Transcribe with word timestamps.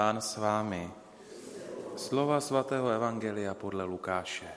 Pán 0.00 0.20
s 0.20 0.36
vámi. 0.36 0.90
Slova 1.96 2.40
svatého 2.40 2.88
Evangelia 2.88 3.54
podle 3.54 3.84
Lukáše. 3.84 4.48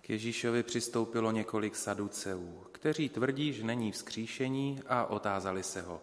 K 0.00 0.10
Ježíšovi 0.10 0.62
přistoupilo 0.62 1.30
několik 1.30 1.76
saduceů, 1.76 2.66
kteří 2.72 3.08
tvrdí, 3.08 3.52
že 3.52 3.64
není 3.64 3.92
vzkříšení 3.92 4.80
a 4.88 5.06
otázali 5.06 5.62
se 5.62 5.82
ho. 5.82 6.02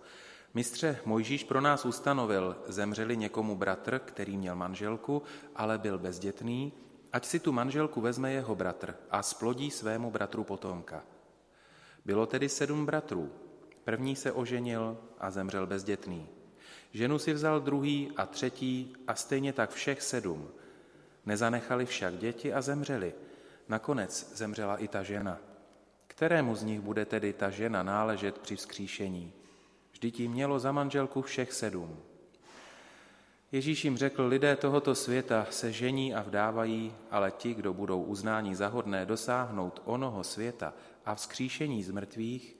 Mistře, 0.53 0.99
Mojžíš 1.05 1.43
pro 1.43 1.61
nás 1.61 1.85
ustanovil, 1.85 2.55
zemřeli 2.67 3.17
někomu 3.17 3.55
bratr, 3.55 3.99
který 3.99 4.37
měl 4.37 4.55
manželku, 4.55 5.23
ale 5.55 5.77
byl 5.77 5.99
bezdětný, 5.99 6.73
ať 7.13 7.25
si 7.25 7.39
tu 7.39 7.51
manželku 7.51 8.01
vezme 8.01 8.31
jeho 8.31 8.55
bratr 8.55 8.95
a 9.11 9.23
splodí 9.23 9.71
svému 9.71 10.11
bratru 10.11 10.43
potomka. 10.43 11.03
Bylo 12.05 12.25
tedy 12.25 12.49
sedm 12.49 12.85
bratrů. 12.85 13.31
První 13.83 14.15
se 14.15 14.31
oženil 14.31 14.97
a 15.19 15.31
zemřel 15.31 15.67
bezdětný. 15.67 16.27
Ženu 16.93 17.19
si 17.19 17.33
vzal 17.33 17.61
druhý 17.61 18.11
a 18.17 18.25
třetí 18.25 18.95
a 19.07 19.15
stejně 19.15 19.53
tak 19.53 19.71
všech 19.71 20.01
sedm. 20.01 20.47
Nezanechali 21.25 21.85
však 21.85 22.17
děti 22.17 22.53
a 22.53 22.61
zemřeli. 22.61 23.13
Nakonec 23.67 24.31
zemřela 24.35 24.77
i 24.77 24.87
ta 24.87 25.03
žena. 25.03 25.37
Kterému 26.07 26.55
z 26.55 26.63
nich 26.63 26.79
bude 26.79 27.05
tedy 27.05 27.33
ta 27.33 27.49
žena 27.49 27.83
náležet 27.83 28.37
při 28.37 28.55
vzkříšení? 28.55 29.33
Vždyť 29.91 30.19
jí 30.19 30.27
mělo 30.27 30.59
za 30.59 30.71
manželku 30.71 31.21
všech 31.21 31.53
sedm. 31.53 31.99
Ježíš 33.51 33.85
jim 33.85 33.97
řekl, 33.97 34.25
lidé 34.27 34.55
tohoto 34.55 34.95
světa 34.95 35.47
se 35.49 35.71
žení 35.71 36.15
a 36.15 36.21
vdávají, 36.21 36.93
ale 37.11 37.31
ti, 37.31 37.53
kdo 37.53 37.73
budou 37.73 38.03
uznáni 38.03 38.55
za 38.55 38.67
hodné 38.67 39.05
dosáhnout 39.05 39.81
onoho 39.85 40.23
světa 40.23 40.73
a 41.05 41.15
vzkříšení 41.15 41.83
z 41.83 41.91
mrtvých, 41.91 42.57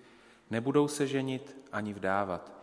nebudou 0.54 0.88
se 0.88 1.08
ženit 1.08 1.58
ani 1.72 1.94
vdávat. 1.94 2.54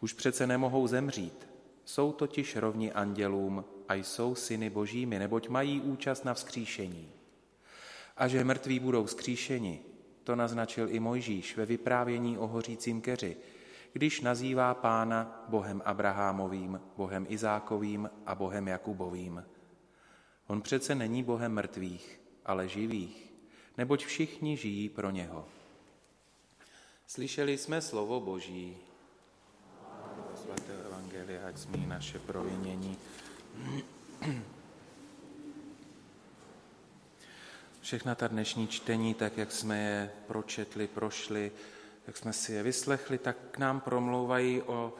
Už 0.00 0.12
přece 0.12 0.46
nemohou 0.46 0.86
zemřít. 0.86 1.48
Jsou 1.84 2.12
totiž 2.12 2.56
rovni 2.56 2.92
andělům 2.92 3.64
a 3.88 3.94
jsou 3.94 4.34
syny 4.34 4.70
božími, 4.70 5.18
neboť 5.18 5.48
mají 5.48 5.80
účast 5.80 6.24
na 6.24 6.34
vzkříšení. 6.34 7.08
A 8.16 8.28
že 8.28 8.44
mrtví 8.44 8.80
budou 8.80 9.04
vzkříšeni, 9.04 9.80
to 10.24 10.36
naznačil 10.36 10.88
i 10.90 11.00
Mojžíš 11.00 11.56
ve 11.56 11.66
vyprávění 11.66 12.38
o 12.38 12.46
hořícím 12.46 13.00
keři, 13.00 13.36
když 13.92 14.20
nazývá 14.20 14.74
pána 14.74 15.44
Bohem 15.48 15.82
Abrahamovým, 15.84 16.80
Bohem 16.96 17.26
Izákovým 17.28 18.10
a 18.26 18.34
Bohem 18.34 18.68
Jakubovým. 18.68 19.44
On 20.46 20.62
přece 20.62 20.94
není 20.94 21.22
Bohem 21.22 21.52
mrtvých, 21.52 22.20
ale 22.44 22.68
živých, 22.68 23.32
neboť 23.78 24.04
všichni 24.04 24.56
žijí 24.56 24.88
pro 24.88 25.10
něho. 25.10 25.57
Slyšeli 27.08 27.58
jsme 27.58 27.80
slovo 27.80 28.20
Boží. 28.20 28.76
Svaté 30.44 30.72
evangelie, 30.86 31.44
ať 31.44 31.58
smí 31.58 31.86
naše 31.86 32.18
provinění. 32.18 32.96
Všechna 37.80 38.14
ta 38.14 38.28
dnešní 38.28 38.68
čtení, 38.68 39.14
tak 39.14 39.36
jak 39.36 39.52
jsme 39.52 39.78
je 39.78 40.10
pročetli, 40.26 40.86
prošli, 40.86 41.52
jak 42.06 42.16
jsme 42.16 42.32
si 42.32 42.52
je 42.52 42.62
vyslechli, 42.62 43.18
tak 43.18 43.36
k 43.50 43.58
nám 43.58 43.80
promlouvají 43.80 44.62
o 44.62 44.92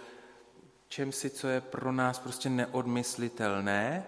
čem 0.89 1.13
si, 1.13 1.31
co 1.31 1.49
je 1.49 1.61
pro 1.61 1.93
nás 1.93 2.19
prostě 2.19 2.51
neodmyslitelné, 2.51 4.05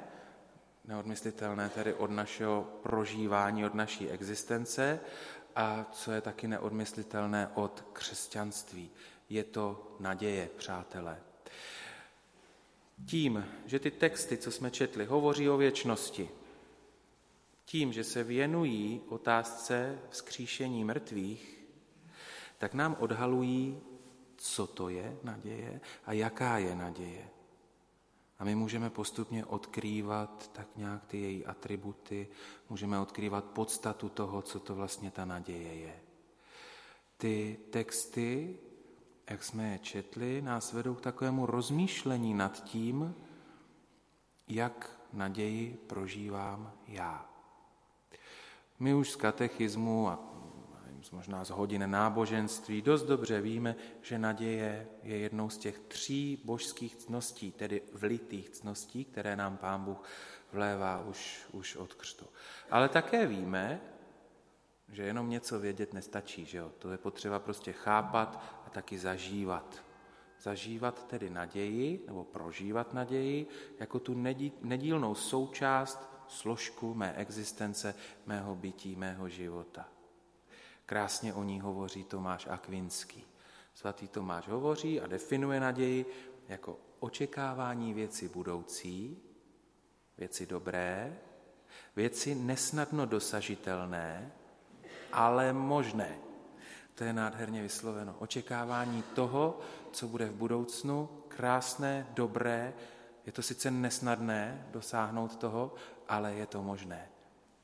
neodmyslitelné 0.84 1.68
tedy 1.68 1.94
od 1.94 2.10
našeho 2.10 2.68
prožívání, 2.82 3.64
od 3.64 3.74
naší 3.74 4.10
existence 4.10 5.00
a 5.56 5.86
co 5.92 6.12
je 6.12 6.20
taky 6.20 6.48
neodmyslitelné 6.48 7.50
od 7.54 7.84
křesťanství. 7.92 8.90
Je 9.28 9.44
to 9.44 9.96
naděje, 10.00 10.50
přátelé. 10.56 11.20
Tím, 13.06 13.46
že 13.66 13.78
ty 13.78 13.90
texty, 13.90 14.36
co 14.36 14.52
jsme 14.52 14.70
četli, 14.70 15.04
hovoří 15.04 15.48
o 15.48 15.56
věčnosti, 15.56 16.30
tím, 17.64 17.92
že 17.92 18.04
se 18.04 18.24
věnují 18.24 19.00
otázce 19.08 19.98
vzkříšení 20.10 20.84
mrtvých, 20.84 21.64
tak 22.58 22.74
nám 22.74 22.96
odhalují, 23.00 23.80
co 24.36 24.66
to 24.66 24.88
je 24.88 25.18
naděje 25.22 25.80
a 26.06 26.12
jaká 26.12 26.58
je 26.58 26.74
naděje. 26.74 27.28
A 28.40 28.44
my 28.44 28.54
můžeme 28.54 28.90
postupně 28.90 29.44
odkrývat 29.44 30.50
tak 30.52 30.68
nějak 30.76 31.04
ty 31.04 31.20
její 31.20 31.46
atributy, 31.46 32.28
můžeme 32.70 32.98
odkrývat 32.98 33.44
podstatu 33.44 34.08
toho, 34.08 34.42
co 34.42 34.60
to 34.60 34.74
vlastně 34.74 35.10
ta 35.10 35.24
naděje 35.24 35.74
je. 35.74 36.00
Ty 37.16 37.58
texty, 37.70 38.58
jak 39.30 39.44
jsme 39.44 39.72
je 39.72 39.78
četli, 39.78 40.42
nás 40.42 40.72
vedou 40.72 40.94
k 40.94 41.00
takovému 41.00 41.46
rozmýšlení 41.46 42.34
nad 42.34 42.64
tím, 42.64 43.14
jak 44.48 45.00
naději 45.12 45.84
prožívám 45.86 46.72
já. 46.86 47.30
My 48.78 48.94
už 48.94 49.10
z 49.10 49.16
katechismu 49.16 50.08
a 50.08 50.18
možná 51.10 51.44
z 51.44 51.50
hodin 51.50 51.90
náboženství, 51.90 52.82
dost 52.82 53.02
dobře 53.02 53.40
víme, 53.40 53.76
že 54.02 54.18
naděje 54.18 54.88
je 55.02 55.18
jednou 55.18 55.50
z 55.50 55.58
těch 55.58 55.78
tří 55.78 56.42
božských 56.44 56.96
cností, 56.96 57.52
tedy 57.52 57.82
vlitých 57.92 58.50
cností, 58.50 59.04
které 59.04 59.36
nám 59.36 59.56
Pán 59.56 59.84
Bůh 59.84 60.02
vlévá 60.52 61.00
už, 61.00 61.46
už 61.52 61.76
od 61.76 61.94
křtu. 61.94 62.26
Ale 62.70 62.88
také 62.88 63.26
víme, 63.26 63.80
že 64.92 65.02
jenom 65.02 65.30
něco 65.30 65.58
vědět 65.58 65.94
nestačí, 65.94 66.44
že 66.44 66.58
jo? 66.58 66.72
To 66.78 66.92
je 66.92 66.98
potřeba 66.98 67.38
prostě 67.38 67.72
chápat 67.72 68.42
a 68.66 68.70
taky 68.70 68.98
zažívat. 68.98 69.82
Zažívat 70.40 71.06
tedy 71.06 71.30
naději, 71.30 72.04
nebo 72.06 72.24
prožívat 72.24 72.94
naději, 72.94 73.46
jako 73.78 73.98
tu 73.98 74.14
nedílnou 74.62 75.14
součást, 75.14 76.10
složku 76.28 76.94
mé 76.94 77.14
existence, 77.14 77.94
mého 78.26 78.54
bytí, 78.54 78.96
mého 78.96 79.28
života. 79.28 79.88
Krásně 80.90 81.34
o 81.34 81.42
ní 81.42 81.60
hovoří 81.60 82.04
Tomáš 82.04 82.46
Akvinský. 82.50 83.24
Svatý 83.74 84.08
Tomáš 84.08 84.48
hovoří 84.48 85.00
a 85.00 85.06
definuje 85.06 85.60
naději 85.60 86.06
jako 86.48 86.78
očekávání 87.00 87.94
věci 87.94 88.28
budoucí, 88.28 89.18
věci 90.18 90.46
dobré, 90.46 91.18
věci 91.96 92.34
nesnadno 92.34 93.06
dosažitelné, 93.06 94.32
ale 95.12 95.52
možné. 95.52 96.18
To 96.94 97.04
je 97.04 97.12
nádherně 97.12 97.62
vysloveno. 97.62 98.16
Očekávání 98.18 99.02
toho, 99.02 99.60
co 99.92 100.08
bude 100.08 100.26
v 100.26 100.34
budoucnu, 100.34 101.08
krásné, 101.28 102.06
dobré. 102.10 102.72
Je 103.26 103.32
to 103.32 103.42
sice 103.42 103.70
nesnadné 103.70 104.66
dosáhnout 104.70 105.36
toho, 105.36 105.74
ale 106.08 106.34
je 106.34 106.46
to 106.46 106.62
možné. 106.62 107.08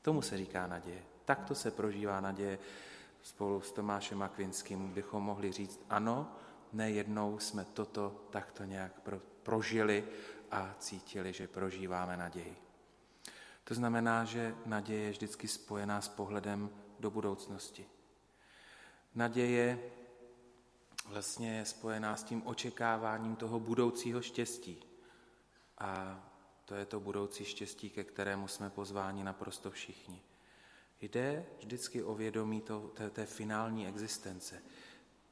Tomu 0.01 0.21
se 0.21 0.37
říká 0.37 0.67
naděje. 0.67 1.01
Takto 1.25 1.55
se 1.55 1.71
prožívá 1.71 2.21
naděje 2.21 2.59
spolu 3.21 3.61
s 3.61 3.71
Tomášem 3.71 4.21
Akvinským 4.21 4.93
bychom 4.93 5.23
mohli 5.23 5.51
říct, 5.51 5.79
ano, 5.89 6.35
nejednou 6.73 7.39
jsme 7.39 7.65
toto 7.65 8.27
takto 8.29 8.63
nějak 8.63 8.91
prožili 9.43 10.07
a 10.51 10.75
cítili, 10.79 11.33
že 11.33 11.47
prožíváme 11.47 12.17
naději. 12.17 12.57
To 13.63 13.73
znamená, 13.73 14.25
že 14.25 14.55
naděje 14.65 15.03
je 15.03 15.11
vždycky 15.11 15.47
spojená 15.47 16.01
s 16.01 16.07
pohledem 16.07 16.69
do 16.99 17.11
budoucnosti. 17.11 17.85
Naděje 19.15 19.79
vlastně 21.05 21.57
je 21.57 21.65
spojená 21.65 22.15
s 22.15 22.23
tím 22.23 22.47
očekáváním 22.47 23.35
toho 23.35 23.59
budoucího 23.59 24.21
štěstí. 24.21 24.83
A 25.77 26.23
to 26.65 26.75
je 26.75 26.85
to 26.85 26.99
budoucí 26.99 27.45
štěstí, 27.45 27.89
ke 27.89 28.03
kterému 28.03 28.47
jsme 28.47 28.69
pozváni 28.69 29.23
naprosto 29.23 29.71
všichni. 29.71 30.21
Jde 31.01 31.45
vždycky 31.59 32.03
o 32.03 32.15
vědomí 32.15 32.61
to, 32.61 32.79
té, 32.79 33.09
té 33.09 33.25
finální 33.25 33.87
existence, 33.87 34.63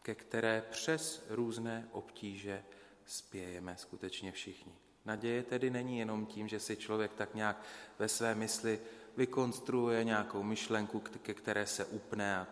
ke 0.04 0.16
které 0.16 0.64
přes 0.72 1.26
různé 1.30 1.88
obtíže 1.92 2.64
spějeme 3.06 3.76
skutečně 3.78 4.32
všichni. 4.32 4.76
Naděje 5.06 5.44
tedy 5.44 5.70
není 5.70 6.00
jenom 6.00 6.26
tím, 6.26 6.48
že 6.48 6.60
si 6.60 6.78
člověk 6.78 7.14
tak 7.14 7.36
nějak 7.36 7.66
ve 8.00 8.08
své 8.08 8.36
mysli 8.36 8.80
vykonstruuje 9.18 10.04
nějakou 10.04 10.44
myšlenku, 10.44 11.00
ke 11.00 11.34
které 11.34 11.68
se 11.68 11.86
upne 11.86 12.38
a 12.38 12.48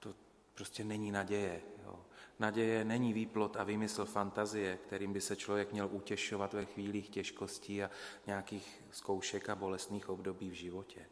to 0.00 0.14
prostě 0.54 0.84
není 0.84 1.12
naděje. 1.12 1.62
Jo. 1.84 2.04
Naděje 2.38 2.84
není 2.84 3.12
výplot 3.12 3.56
a 3.56 3.64
vymysl 3.64 4.04
fantazie, 4.04 4.76
kterým 4.76 5.12
by 5.12 5.20
se 5.20 5.36
člověk 5.36 5.72
měl 5.72 5.88
utěšovat 5.92 6.52
ve 6.52 6.64
chvílích 6.64 7.08
těžkostí 7.08 7.82
a 7.82 7.90
nějakých 8.26 8.82
zkoušek 8.90 9.48
a 9.48 9.54
bolestných 9.54 10.08
období 10.08 10.50
v 10.50 10.54
životě. 10.54 11.06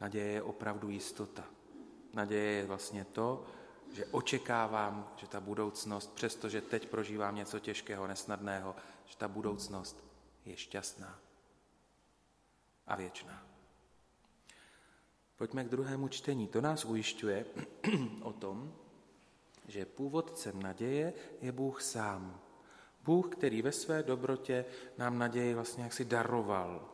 Naděje 0.00 0.26
je 0.26 0.42
opravdu 0.42 0.90
jistota. 0.90 1.44
Naděje 2.14 2.52
je 2.52 2.66
vlastně 2.66 3.04
to, 3.04 3.46
že 3.92 4.06
očekávám, 4.06 5.12
že 5.16 5.26
ta 5.26 5.40
budoucnost, 5.40 6.14
přestože 6.14 6.60
teď 6.60 6.88
prožívám 6.88 7.34
něco 7.34 7.58
těžkého, 7.58 8.06
nesnadného, 8.06 8.76
že 9.06 9.16
ta 9.16 9.28
budoucnost 9.28 10.04
je 10.44 10.56
šťastná 10.56 11.18
a 12.86 12.96
věčná. 12.96 13.46
Pojďme 15.36 15.64
k 15.64 15.68
druhému 15.68 16.08
čtení. 16.08 16.48
To 16.48 16.60
nás 16.60 16.84
ujišťuje 16.84 17.46
o 18.22 18.32
tom, 18.32 18.74
že 19.68 19.86
původcem 19.86 20.62
naděje 20.62 21.12
je 21.40 21.52
Bůh 21.52 21.82
sám. 21.82 22.40
Bůh, 23.04 23.28
který 23.28 23.62
ve 23.62 23.72
své 23.72 24.02
dobrotě 24.02 24.64
nám 24.98 25.18
naději 25.18 25.54
vlastně 25.54 25.84
jaksi 25.84 26.04
daroval. 26.04 26.88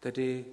Tedy 0.00 0.44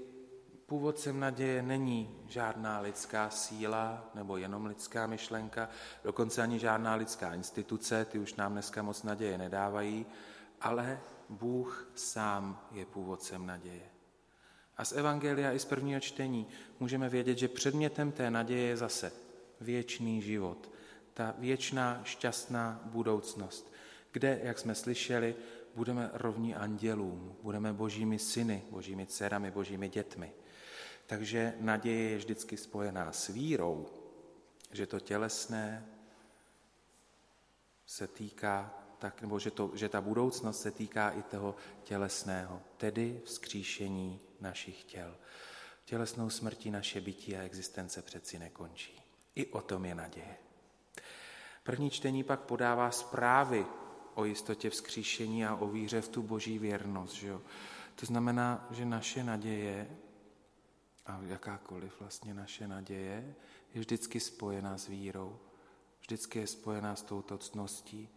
původcem 0.69 1.19
naděje 1.19 1.61
není 1.61 2.09
žádná 2.27 2.79
lidská 2.79 3.29
síla 3.29 4.09
nebo 4.15 4.37
jenom 4.37 4.65
lidská 4.65 5.07
myšlenka, 5.07 5.69
dokonce 6.03 6.41
ani 6.41 6.59
žádná 6.59 6.95
lidská 6.95 7.33
instituce, 7.33 8.05
ty 8.05 8.19
už 8.19 8.35
nám 8.35 8.51
dneska 8.51 8.81
moc 8.81 9.03
naděje 9.03 9.37
nedávají, 9.37 10.05
ale 10.61 10.99
Bůh 11.29 11.91
sám 11.95 12.67
je 12.71 12.85
původcem 12.85 13.45
naděje. 13.45 13.89
A 14.77 14.85
z 14.85 14.91
Evangelia 14.91 15.51
i 15.51 15.59
z 15.59 15.65
prvního 15.65 15.99
čtení 15.99 16.47
můžeme 16.79 17.09
vědět, 17.09 17.37
že 17.37 17.47
předmětem 17.47 18.11
té 18.11 18.31
naděje 18.31 18.67
je 18.67 18.77
zase 18.77 19.11
věčný 19.61 20.21
život, 20.21 20.71
ta 21.13 21.33
věčná 21.37 22.01
šťastná 22.03 22.81
budoucnost, 22.85 23.73
kde, 24.11 24.39
jak 24.43 24.59
jsme 24.59 24.75
slyšeli, 24.75 25.35
budeme 25.75 26.09
rovní 26.13 26.55
andělům, 26.55 27.35
budeme 27.43 27.73
božími 27.73 28.19
syny, 28.19 28.63
božími 28.71 29.05
dcerami, 29.05 29.51
božími 29.51 29.89
dětmi. 29.89 30.33
Takže 31.09 31.53
naděje 31.59 32.09
je 32.09 32.17
vždycky 32.17 32.57
spojená 32.57 33.11
s 33.11 33.27
vírou, 33.27 33.89
že 34.71 34.87
to 34.87 34.99
tělesné 34.99 35.85
se 37.85 38.07
týká, 38.07 38.73
tak, 38.99 39.21
nebo 39.21 39.39
že, 39.39 39.51
to, 39.51 39.71
že 39.73 39.89
ta 39.89 40.01
budoucnost 40.01 40.61
se 40.61 40.71
týká 40.71 41.09
i 41.09 41.21
toho 41.21 41.55
tělesného, 41.83 42.61
tedy 42.77 43.21
vzkříšení 43.25 44.19
našich 44.41 44.83
těl. 44.83 45.17
Tělesnou 45.85 46.29
smrtí 46.29 46.71
naše 46.71 47.01
bytí 47.01 47.35
a 47.35 47.43
existence 47.43 48.01
přeci 48.01 48.39
nekončí. 48.39 49.01
I 49.35 49.47
o 49.47 49.61
tom 49.61 49.85
je 49.85 49.95
naděje. 49.95 50.37
První 51.63 51.89
čtení 51.89 52.23
pak 52.23 52.39
podává 52.39 52.91
zprávy 52.91 53.65
o 54.13 54.25
jistotě 54.25 54.69
vzkříšení 54.69 55.45
a 55.45 55.55
o 55.55 55.67
víře 55.67 56.01
v 56.01 56.09
tu 56.09 56.21
boží 56.21 56.59
věrnost. 56.59 57.13
Že 57.13 57.27
jo? 57.27 57.41
To 57.95 58.05
znamená, 58.05 58.67
že 58.71 58.85
naše 58.85 59.23
naděje 59.23 59.87
a 61.09 61.19
jakákoliv 61.27 61.99
vlastně 61.99 62.33
naše 62.33 62.67
naděje 62.67 63.35
je 63.73 63.81
vždycky 63.81 64.19
spojená 64.19 64.77
s 64.77 64.87
vírou, 64.87 65.39
vždycky 66.01 66.39
je 66.39 66.47
spojená 66.47 66.95
s 66.95 67.01
touto 67.01 67.37
ctností, 67.37 68.09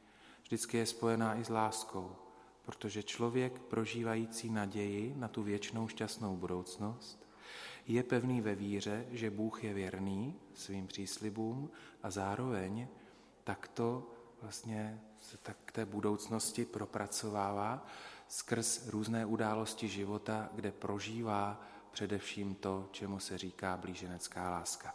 vždycky 0.43 0.77
je 0.77 0.87
spojená 0.87 1.35
i 1.37 1.45
s 1.45 1.49
láskou, 1.49 2.17
protože 2.63 3.03
člověk 3.03 3.59
prožívající 3.59 4.51
naději 4.51 5.15
na 5.17 5.29
tu 5.29 5.43
věčnou 5.43 5.89
šťastnou 5.89 6.37
budoucnost 6.37 7.23
je 7.87 8.03
pevný 8.03 8.41
ve 8.41 8.55
víře, 8.55 9.07
že 9.11 9.31
Bůh 9.31 9.65
je 9.65 9.75
věrný 9.75 10.35
svým 10.55 10.87
příslibům 10.87 11.71
a 12.03 12.11
zároveň 12.11 12.89
takto 13.45 14.11
vlastně 14.43 15.01
se 15.21 15.37
tak 15.37 15.57
k 15.65 15.73
té 15.73 15.85
budoucnosti 15.85 16.65
propracovává 16.65 17.87
skrz 18.29 18.89
různé 18.89 19.27
události 19.27 19.89
života, 19.89 20.49
kde 20.53 20.73
prožívá 20.73 21.61
především 21.93 22.55
to, 22.55 22.89
čemu 22.93 23.21
se 23.21 23.39
říká 23.39 23.77
blíženecká 23.77 24.51
láska. 24.51 24.95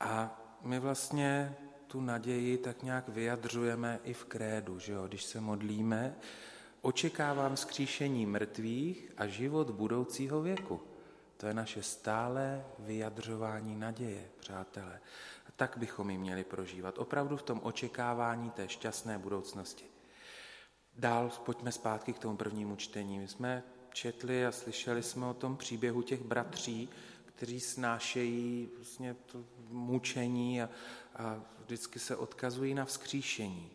A 0.00 0.40
my 0.62 0.78
vlastně 0.78 1.56
tu 1.86 2.00
naději 2.00 2.58
tak 2.58 2.82
nějak 2.82 3.08
vyjadřujeme 3.08 4.00
i 4.04 4.12
v 4.12 4.24
krédu, 4.24 4.78
že 4.78 4.92
jo? 4.92 5.06
když 5.06 5.24
se 5.24 5.40
modlíme, 5.40 6.16
očekávám 6.80 7.56
skříšení 7.56 8.26
mrtvých 8.26 9.12
a 9.16 9.26
život 9.26 9.70
budoucího 9.70 10.42
věku. 10.42 10.80
To 11.36 11.46
je 11.46 11.54
naše 11.54 11.82
stále 11.82 12.64
vyjadřování 12.78 13.76
naděje, 13.76 14.28
přátelé. 14.40 15.00
A 15.46 15.50
tak 15.56 15.76
bychom 15.76 16.10
ji 16.10 16.18
měli 16.18 16.44
prožívat, 16.44 16.98
opravdu 16.98 17.36
v 17.36 17.42
tom 17.42 17.60
očekávání 17.62 18.50
té 18.50 18.68
šťastné 18.68 19.18
budoucnosti. 19.18 19.84
Dál 20.96 21.30
pojďme 21.44 21.72
zpátky 21.72 22.12
k 22.12 22.18
tomu 22.18 22.36
prvnímu 22.36 22.76
čtení. 22.76 23.18
My 23.18 23.28
jsme 23.28 23.62
četli 23.92 24.46
a 24.46 24.52
slyšeli 24.52 25.02
jsme 25.02 25.26
o 25.26 25.34
tom 25.34 25.56
příběhu 25.56 26.02
těch 26.02 26.22
bratří, 26.22 26.88
kteří 27.24 27.60
snášejí 27.60 28.68
vlastně 28.76 29.16
to 29.32 29.44
mučení 29.68 30.62
a, 30.62 30.68
a 31.16 31.40
vždycky 31.64 31.98
se 31.98 32.16
odkazují 32.16 32.74
na 32.74 32.84
vzkříšení, 32.84 33.70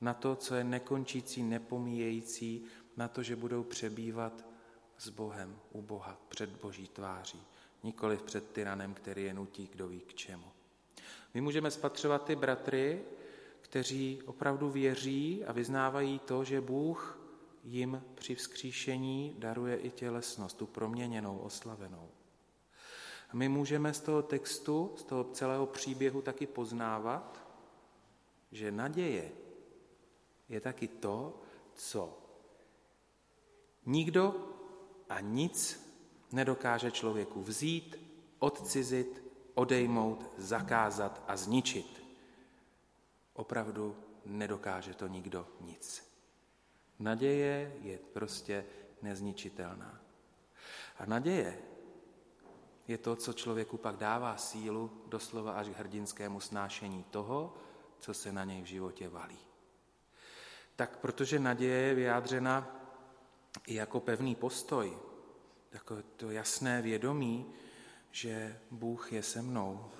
na 0.00 0.14
to, 0.14 0.36
co 0.36 0.54
je 0.54 0.64
nekončící, 0.64 1.42
nepomíjející, 1.42 2.64
na 2.96 3.08
to, 3.08 3.22
že 3.22 3.36
budou 3.36 3.62
přebývat 3.62 4.44
s 4.98 5.08
Bohem, 5.08 5.56
u 5.72 5.82
Boha, 5.82 6.20
před 6.28 6.50
Boží 6.50 6.88
tváří, 6.88 7.42
nikoli 7.82 8.16
před 8.16 8.50
tyranem, 8.50 8.94
který 8.94 9.24
je 9.24 9.34
nutí, 9.34 9.68
kdo 9.72 9.88
ví 9.88 10.00
k 10.00 10.14
čemu. 10.14 10.44
My 11.34 11.40
můžeme 11.40 11.70
spatřovat 11.70 12.24
ty 12.24 12.36
bratry, 12.36 13.02
kteří 13.60 14.22
opravdu 14.26 14.70
věří 14.70 15.44
a 15.44 15.52
vyznávají 15.52 16.18
to, 16.18 16.44
že 16.44 16.60
Bůh 16.60 17.21
jim 17.62 18.02
při 18.14 18.34
vzkříšení 18.34 19.34
daruje 19.38 19.76
i 19.76 19.90
tělesnost, 19.90 20.56
tu 20.56 20.66
proměněnou, 20.66 21.38
oslavenou. 21.38 22.08
A 23.30 23.36
my 23.36 23.48
můžeme 23.48 23.94
z 23.94 24.00
toho 24.00 24.22
textu, 24.22 24.94
z 24.96 25.02
toho 25.02 25.24
celého 25.24 25.66
příběhu 25.66 26.22
taky 26.22 26.46
poznávat, 26.46 27.46
že 28.52 28.72
naděje 28.72 29.32
je 30.48 30.60
taky 30.60 30.88
to, 30.88 31.40
co 31.74 32.18
nikdo 33.86 34.48
a 35.08 35.20
nic 35.20 35.86
nedokáže 36.32 36.90
člověku 36.90 37.42
vzít, 37.42 37.96
odcizit, 38.38 39.22
odejmout, 39.54 40.26
zakázat 40.38 41.22
a 41.26 41.36
zničit. 41.36 42.04
Opravdu 43.34 43.96
nedokáže 44.26 44.94
to 44.94 45.06
nikdo 45.06 45.48
nic. 45.60 46.11
Naděje 47.02 47.76
je 47.80 47.98
prostě 47.98 48.64
nezničitelná. 49.02 50.00
A 50.98 51.06
naděje 51.06 51.58
je 52.88 52.98
to, 52.98 53.16
co 53.16 53.32
člověku 53.32 53.76
pak 53.76 53.96
dává 53.96 54.36
sílu 54.36 54.90
doslova 55.06 55.52
až 55.52 55.68
k 55.68 55.78
hrdinskému 55.78 56.40
snášení 56.40 57.04
toho, 57.10 57.54
co 57.98 58.14
se 58.14 58.32
na 58.32 58.44
něj 58.44 58.62
v 58.62 58.66
životě 58.66 59.08
valí. 59.08 59.38
Tak 60.76 60.98
protože 60.98 61.38
naděje 61.38 61.80
je 61.82 61.94
vyjádřena 61.94 62.76
i 63.66 63.74
jako 63.74 64.00
pevný 64.00 64.34
postoj, 64.34 64.96
takové 65.70 66.02
to 66.02 66.30
jasné 66.30 66.82
vědomí, 66.82 67.52
že 68.10 68.60
Bůh 68.70 69.12
je 69.12 69.22
se 69.22 69.42
mnou, 69.42 69.90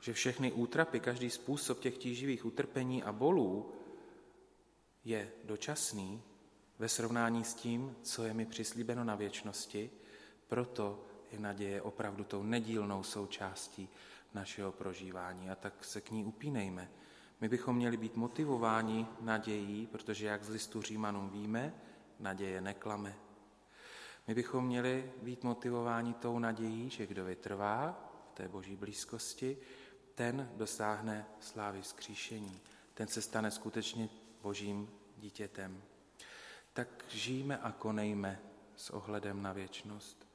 že 0.00 0.12
všechny 0.12 0.52
útrapy, 0.52 1.00
každý 1.00 1.30
způsob 1.30 1.80
těch 1.80 1.98
tíživých 1.98 2.44
utrpení 2.44 3.02
a 3.02 3.12
bolů 3.12 3.75
je 5.06 5.32
dočasný 5.44 6.22
ve 6.78 6.88
srovnání 6.88 7.44
s 7.44 7.54
tím, 7.54 7.96
co 8.02 8.24
je 8.24 8.34
mi 8.34 8.46
přislíbeno 8.46 9.04
na 9.04 9.14
věčnosti, 9.14 9.90
proto 10.48 11.06
je 11.32 11.38
naděje 11.38 11.82
opravdu 11.82 12.24
tou 12.24 12.42
nedílnou 12.42 13.02
součástí 13.02 13.88
našeho 14.34 14.72
prožívání 14.72 15.50
a 15.50 15.54
tak 15.54 15.84
se 15.84 16.00
k 16.00 16.10
ní 16.10 16.24
upínejme. 16.24 16.90
My 17.40 17.48
bychom 17.48 17.76
měli 17.76 17.96
být 17.96 18.16
motivováni 18.16 19.06
nadějí, 19.20 19.86
protože 19.86 20.26
jak 20.26 20.44
z 20.44 20.48
listu 20.48 20.82
Římanům 20.82 21.30
víme, 21.30 21.74
naděje 22.20 22.60
neklame. 22.60 23.14
My 24.26 24.34
bychom 24.34 24.66
měli 24.66 25.12
být 25.22 25.44
motivováni 25.44 26.14
tou 26.14 26.38
nadějí, 26.38 26.90
že 26.90 27.06
kdo 27.06 27.24
vytrvá 27.24 28.10
v 28.32 28.34
té 28.34 28.48
boží 28.48 28.76
blízkosti, 28.76 29.58
ten 30.14 30.50
dosáhne 30.56 31.26
slávy 31.40 31.82
vzkříšení. 31.82 32.60
Ten 32.94 33.08
se 33.08 33.22
stane 33.22 33.50
skutečně 33.50 34.08
božím 34.46 34.90
dítětem. 35.16 35.82
Tak 36.72 36.88
žijeme 37.08 37.58
a 37.58 37.72
konejme 37.72 38.38
s 38.76 38.90
ohledem 38.90 39.42
na 39.42 39.52
věčnost. 39.52 40.28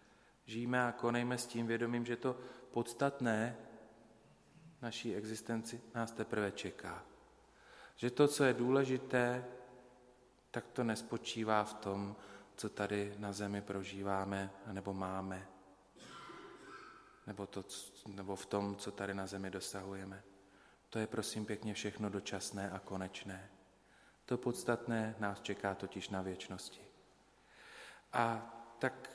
Žijeme 0.45 0.87
a 0.87 0.91
konejme 0.91 1.37
s 1.37 1.45
tím 1.45 1.67
vědomím, 1.67 2.05
že 2.05 2.15
to 2.15 2.37
podstatné 2.71 3.57
naší 4.81 5.15
existenci 5.15 5.81
nás 5.95 6.11
teprve 6.11 6.51
čeká. 6.51 7.05
Že 7.95 8.11
to, 8.11 8.27
co 8.27 8.43
je 8.43 8.53
důležité, 8.53 9.45
tak 10.51 10.67
to 10.67 10.83
nespočívá 10.83 11.63
v 11.63 11.73
tom, 11.73 12.15
co 12.55 12.69
tady 12.69 13.15
na 13.17 13.31
zemi 13.31 13.61
prožíváme 13.61 14.51
nebo 14.71 14.93
máme, 14.93 15.47
nebo, 17.27 17.47
to, 17.47 17.63
nebo 18.07 18.35
v 18.35 18.45
tom, 18.45 18.75
co 18.75 18.91
tady 18.91 19.13
na 19.13 19.27
zemi 19.27 19.51
dosahujeme. 19.51 20.23
To 20.89 20.99
je 20.99 21.07
prosím 21.07 21.45
pěkně 21.45 21.73
všechno 21.73 22.09
dočasné 22.09 22.71
a 22.71 22.79
konečné. 22.79 23.60
To 24.25 24.37
podstatné 24.37 25.15
nás 25.19 25.41
čeká 25.41 25.75
totiž 25.75 26.09
na 26.09 26.21
věčnosti. 26.21 26.81
A 28.13 28.53
tak 28.79 29.09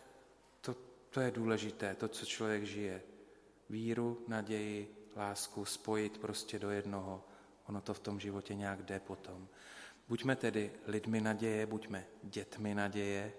to, 0.60 0.76
to 1.10 1.20
je 1.20 1.30
důležité, 1.30 1.94
to, 1.94 2.08
co 2.08 2.26
člověk 2.26 2.64
žije. 2.64 3.02
Víru, 3.70 4.24
naději, 4.28 5.10
lásku 5.16 5.64
spojit 5.64 6.18
prostě 6.18 6.58
do 6.58 6.70
jednoho. 6.70 7.24
Ono 7.66 7.80
to 7.80 7.94
v 7.94 8.00
tom 8.00 8.20
životě 8.20 8.54
nějak 8.54 8.82
jde 8.82 9.00
potom. 9.00 9.48
Buďme 10.08 10.36
tedy 10.36 10.72
lidmi 10.86 11.20
naděje, 11.20 11.66
buďme 11.66 12.04
dětmi 12.22 12.74
naděje, 12.74 13.32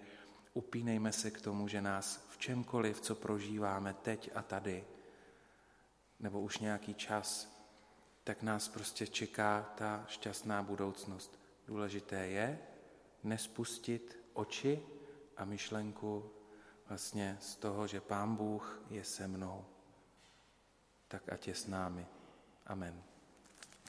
upínejme 0.53 1.11
se 1.11 1.31
k 1.31 1.41
tomu, 1.41 1.67
že 1.67 1.81
nás 1.81 2.27
v 2.29 2.37
čemkoliv, 2.37 3.01
co 3.01 3.15
prožíváme 3.15 3.93
teď 3.93 4.31
a 4.35 4.41
tady, 4.41 4.85
nebo 6.19 6.41
už 6.41 6.59
nějaký 6.59 6.93
čas, 6.93 7.57
tak 8.23 8.43
nás 8.43 8.67
prostě 8.67 9.07
čeká 9.07 9.73
ta 9.77 10.05
šťastná 10.07 10.63
budoucnost. 10.63 11.39
Důležité 11.67 12.27
je 12.27 12.59
nespustit 13.23 14.19
oči 14.33 14.83
a 15.37 15.45
myšlenku 15.45 16.31
vlastně 16.87 17.37
z 17.39 17.55
toho, 17.55 17.87
že 17.87 18.01
Pán 18.01 18.35
Bůh 18.35 18.81
je 18.89 19.03
se 19.03 19.27
mnou. 19.27 19.65
Tak 21.07 21.29
ať 21.29 21.47
je 21.47 21.55
s 21.55 21.67
námi. 21.67 22.07
Amen. 22.65 23.06